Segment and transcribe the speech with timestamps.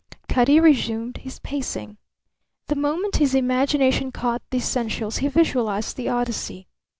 [0.27, 1.97] Cutty resumed his pacing.
[2.69, 6.67] The moment his imagination caught the essentials he visualized the Odyssey.